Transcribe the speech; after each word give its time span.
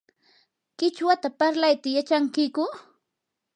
¿qichwata 0.77 1.29
parlayta 1.39 1.87
yachankiyku? 1.95 2.63